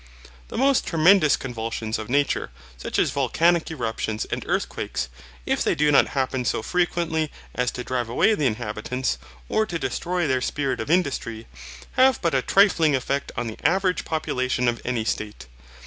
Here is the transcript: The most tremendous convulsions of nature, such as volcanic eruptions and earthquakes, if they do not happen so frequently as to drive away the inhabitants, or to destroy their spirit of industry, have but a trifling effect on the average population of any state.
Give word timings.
The 0.47 0.57
most 0.57 0.87
tremendous 0.87 1.37
convulsions 1.37 1.99
of 1.99 2.09
nature, 2.09 2.49
such 2.75 2.97
as 2.97 3.11
volcanic 3.11 3.69
eruptions 3.69 4.25
and 4.25 4.43
earthquakes, 4.47 5.09
if 5.45 5.63
they 5.63 5.75
do 5.75 5.91
not 5.91 6.07
happen 6.17 6.43
so 6.43 6.63
frequently 6.63 7.31
as 7.53 7.69
to 7.69 7.83
drive 7.83 8.09
away 8.09 8.33
the 8.33 8.47
inhabitants, 8.47 9.19
or 9.47 9.67
to 9.67 9.77
destroy 9.77 10.25
their 10.25 10.41
spirit 10.41 10.79
of 10.79 10.89
industry, 10.89 11.45
have 11.97 12.19
but 12.19 12.33
a 12.33 12.41
trifling 12.41 12.95
effect 12.95 13.31
on 13.37 13.45
the 13.45 13.59
average 13.63 14.03
population 14.03 14.67
of 14.67 14.81
any 14.83 15.05
state. 15.05 15.45